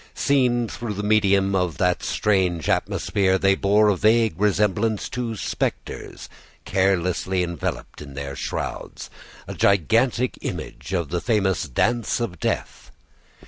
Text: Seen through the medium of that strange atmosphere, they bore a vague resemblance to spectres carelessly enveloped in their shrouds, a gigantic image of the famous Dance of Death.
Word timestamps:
Seen 0.15 0.67
through 0.67 0.95
the 0.95 1.03
medium 1.03 1.53
of 1.53 1.77
that 1.77 2.01
strange 2.01 2.67
atmosphere, 2.69 3.37
they 3.37 3.53
bore 3.53 3.87
a 3.89 3.95
vague 3.95 4.33
resemblance 4.41 5.07
to 5.09 5.35
spectres 5.35 6.27
carelessly 6.65 7.43
enveloped 7.43 8.01
in 8.01 8.15
their 8.15 8.35
shrouds, 8.35 9.11
a 9.47 9.53
gigantic 9.53 10.39
image 10.41 10.91
of 10.91 11.09
the 11.09 11.21
famous 11.21 11.65
Dance 11.67 12.19
of 12.19 12.39
Death. 12.39 12.89